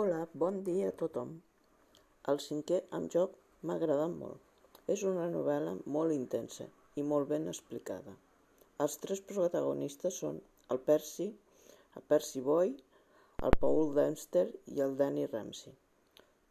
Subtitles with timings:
[0.00, 1.32] Hola, bon dia a tothom.
[2.32, 3.32] El cinquè amb joc
[3.68, 4.70] m'ha agradat molt.
[4.94, 6.66] És una novel·la molt intensa
[7.02, 8.14] i molt ben explicada.
[8.84, 10.38] Els tres protagonistes són
[10.76, 11.26] el Percy,
[12.00, 12.72] el Percy Boy,
[13.50, 14.46] el Paul Dempster
[14.76, 15.76] i el Danny Ramsey.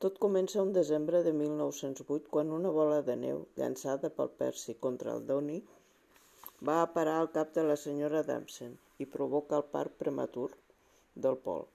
[0.05, 5.17] Tot comença un desembre de 1908 quan una bola de neu llançada pel Percy contra
[5.17, 5.59] el Donny
[6.69, 10.51] va a parar al cap de la senyora Dempsey i provoca el part prematur
[11.27, 11.71] del Paul.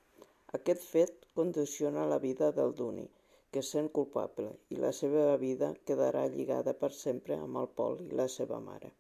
[0.55, 3.05] Aquest fet condiciona la vida del Duni,
[3.51, 8.11] que sent culpable, i la seva vida quedarà lligada per sempre amb el Pol i
[8.21, 8.91] la seva mare.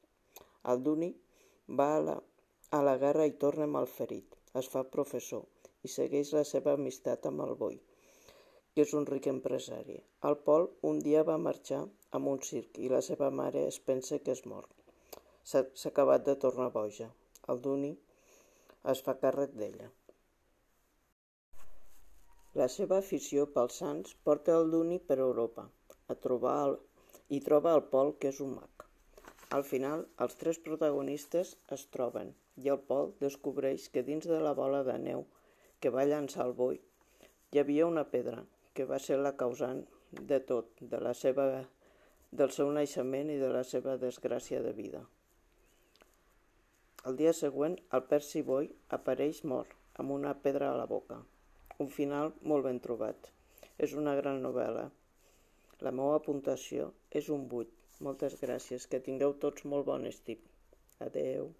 [0.72, 1.10] El Duni
[1.80, 2.14] va a la,
[2.78, 4.34] a la guerra i torna malferit.
[4.60, 5.44] Es fa professor
[5.86, 7.76] i segueix la seva amistat amb el boi,
[8.74, 9.98] que és un ric empresari.
[10.30, 11.82] El Pol un dia va marxar
[12.18, 14.72] amb un circ i la seva mare es pensa que és mort.
[15.52, 17.12] S'ha acabat de tornar boja.
[17.54, 17.92] El Duni
[18.94, 19.92] es fa càrrec d'ella.
[22.56, 25.66] La seva afició pels sants porta el Duni per Europa
[26.12, 26.76] a trobar el,
[27.36, 28.84] i troba el Pol, que és un mag.
[29.56, 32.32] Al final, els tres protagonistes es troben
[32.64, 35.26] i el Pol descobreix que dins de la bola de neu
[35.84, 36.80] que va llançar el boi
[37.52, 38.40] hi havia una pedra
[38.76, 39.84] que va ser la causant
[40.32, 41.46] de tot, de la seva,
[42.40, 45.04] del seu naixement i de la seva desgràcia de vida.
[47.06, 51.22] El dia següent, el Percy Boy apareix mort, amb una pedra a la boca.
[51.84, 53.30] Un final molt ben trobat.
[53.86, 54.86] És una gran novel·la.
[55.84, 56.86] La meva puntuació
[57.20, 57.74] és un 8.
[58.06, 58.88] Moltes gràcies.
[58.88, 60.40] Que tingueu tots molt bon estiu.
[61.08, 61.52] Adeu.